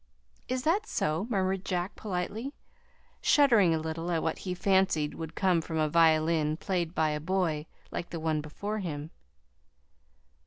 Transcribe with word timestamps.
"Is 0.47 0.63
that 0.63 0.87
so?" 0.87 1.27
murmured 1.29 1.63
Jack 1.63 1.95
politely, 1.95 2.55
shuddering 3.21 3.75
a 3.75 3.77
little 3.77 4.09
at 4.11 4.23
what 4.23 4.39
he 4.39 4.55
fancied 4.55 5.13
would 5.13 5.35
come 5.35 5.61
from 5.61 5.77
a 5.77 5.87
violin 5.89 6.57
played 6.57 6.95
by 6.95 7.11
a 7.11 7.19
boy 7.19 7.67
like 7.91 8.09
the 8.09 8.19
one 8.19 8.41
before 8.41 8.79
him. 8.79 9.11